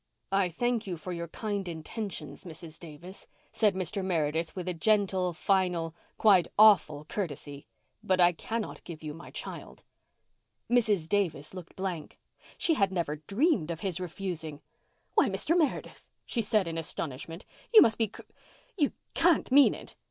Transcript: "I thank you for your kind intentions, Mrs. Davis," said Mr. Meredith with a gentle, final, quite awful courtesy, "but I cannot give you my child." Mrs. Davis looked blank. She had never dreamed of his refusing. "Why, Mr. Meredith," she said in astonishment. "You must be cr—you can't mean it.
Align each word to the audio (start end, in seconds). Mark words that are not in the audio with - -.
"I 0.31 0.49
thank 0.49 0.87
you 0.87 0.97
for 0.97 1.11
your 1.13 1.27
kind 1.27 1.67
intentions, 1.67 2.43
Mrs. 2.43 2.79
Davis," 2.79 3.27
said 3.51 3.75
Mr. 3.75 4.03
Meredith 4.03 4.55
with 4.55 4.67
a 4.67 4.73
gentle, 4.73 5.31
final, 5.31 5.93
quite 6.17 6.47
awful 6.57 7.05
courtesy, 7.05 7.67
"but 8.01 8.19
I 8.19 8.31
cannot 8.31 8.83
give 8.83 9.03
you 9.03 9.13
my 9.13 9.29
child." 9.29 9.83
Mrs. 10.67 11.07
Davis 11.07 11.53
looked 11.53 11.75
blank. 11.75 12.17
She 12.57 12.73
had 12.73 12.91
never 12.91 13.17
dreamed 13.17 13.69
of 13.69 13.81
his 13.81 13.99
refusing. 13.99 14.63
"Why, 15.13 15.29
Mr. 15.29 15.55
Meredith," 15.55 16.09
she 16.25 16.41
said 16.41 16.67
in 16.67 16.79
astonishment. 16.79 17.45
"You 17.71 17.83
must 17.83 17.99
be 17.99 18.07
cr—you 18.07 18.93
can't 19.13 19.51
mean 19.51 19.75
it. 19.75 19.93